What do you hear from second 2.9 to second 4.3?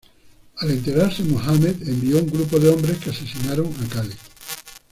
que asesinaron a Cali.